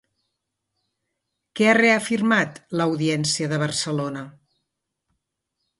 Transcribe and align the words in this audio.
Què 1.59 1.67
ha 1.67 1.75
reafirmat 1.79 2.59
l'audiència 2.81 3.53
de 3.53 3.63
Barcelona? 3.67 4.27